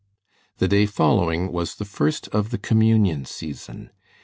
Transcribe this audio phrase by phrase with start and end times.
[0.57, 3.91] The day following was the first of the "Communion Season."